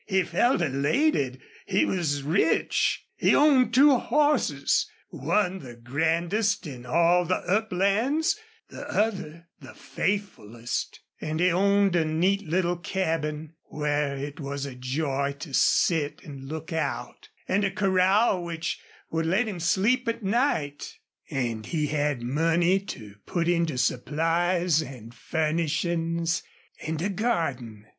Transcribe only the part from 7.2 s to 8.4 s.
the uplands,